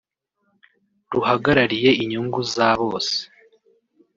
[1.13, 3.15] ruhagarariye inyungu za bose